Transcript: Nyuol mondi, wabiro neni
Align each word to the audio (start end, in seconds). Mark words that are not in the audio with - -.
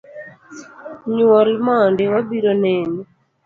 Nyuol 1.15 1.49
mondi, 1.65 2.03
wabiro 2.11 2.51
neni 2.63 3.01